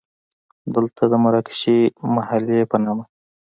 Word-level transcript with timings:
دلته 0.75 1.03
د 1.11 1.13
مراکشي 1.23 1.79
محلې 2.15 2.59
په 2.71 2.77
نامه. 2.83 3.03